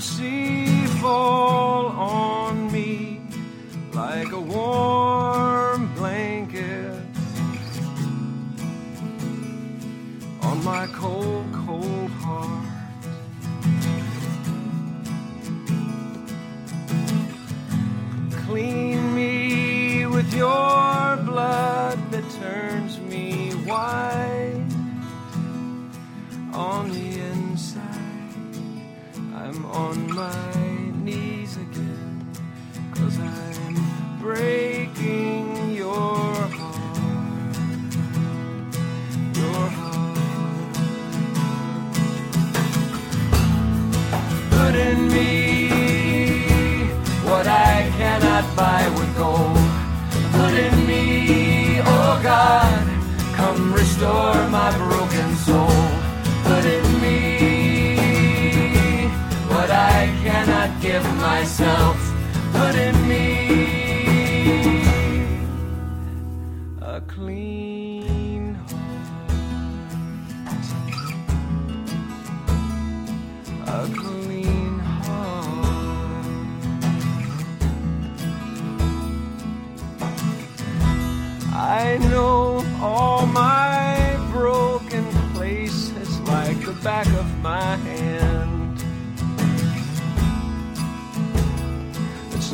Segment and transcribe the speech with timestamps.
[0.00, 3.20] mercy fall on me
[3.92, 6.94] like a warm blanket
[10.40, 12.66] on my cold, cold heart.
[18.46, 24.64] Clean me with your blood that turns me white
[26.54, 27.29] on the inside.
[29.72, 30.54] On my
[31.04, 32.26] knees again,
[32.92, 37.56] cause I'm breaking your heart.
[39.36, 40.76] Your heart.
[44.50, 45.60] Put in me
[47.24, 49.56] what I cannot buy with gold.
[50.32, 52.86] Put in me, oh God,
[53.36, 54.39] come restore
[61.40, 61.98] myself.
[62.52, 63.24] Put in me
[66.82, 69.38] a clean heart.
[73.66, 75.64] A clean heart.
[81.54, 88.29] I know all my broken places like the back of my hand.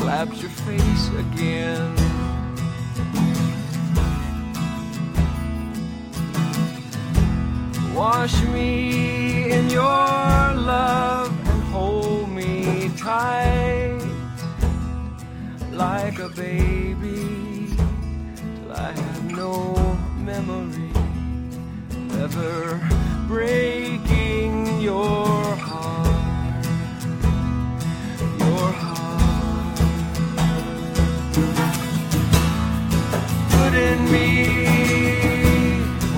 [0.07, 1.93] Slaps your face again.
[7.93, 13.99] Wash me in your love and hold me tight
[15.73, 17.75] like a baby
[18.37, 19.75] till I have no
[20.19, 20.93] memory
[22.23, 22.81] ever
[23.27, 25.16] breaking your
[33.93, 34.29] in me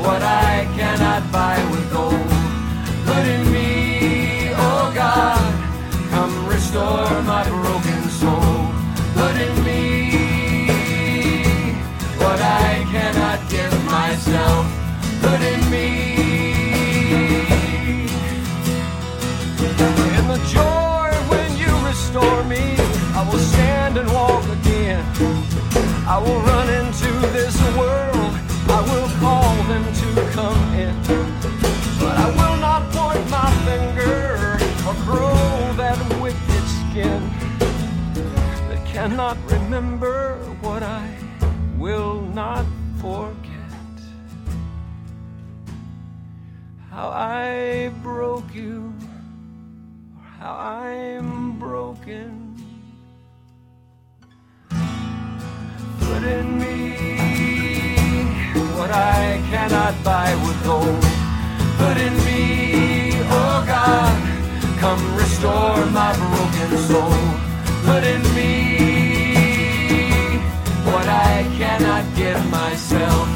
[0.02, 2.30] what I cannot buy with gold.
[3.06, 5.52] Put in me, oh God,
[6.10, 8.56] come restore my broken soul.
[9.14, 9.97] Put in me
[39.08, 41.08] cannot remember what I
[41.78, 42.66] will not
[43.00, 43.94] forget.
[46.90, 48.92] How I broke you,
[50.14, 52.54] or how I'm broken.
[56.00, 56.76] Put in me
[58.76, 61.02] what I cannot buy with gold.
[61.80, 64.16] Put in me, oh God,
[64.78, 67.38] come restore my broken soul.
[67.88, 68.37] Put in me
[72.18, 73.28] cannot give myself.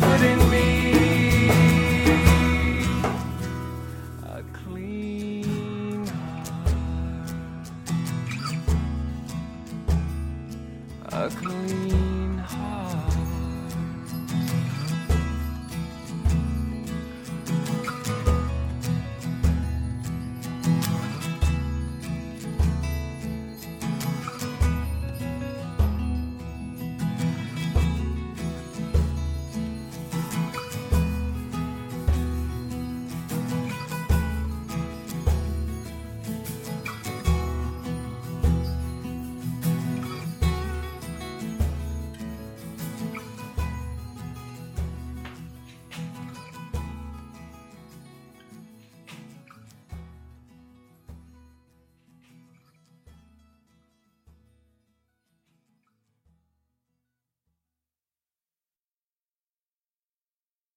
[0.00, 1.48] Put in me
[4.24, 6.52] a clean heart,
[11.12, 12.03] a clean